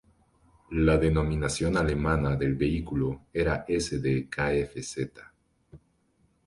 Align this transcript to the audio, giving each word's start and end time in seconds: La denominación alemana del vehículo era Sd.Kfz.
La 0.71 0.97
denominación 0.97 1.77
alemana 1.77 2.35
del 2.35 2.55
vehículo 2.55 3.27
era 3.31 3.67
Sd.Kfz. 3.69 4.97